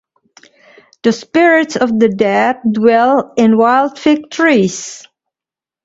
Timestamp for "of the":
1.75-2.09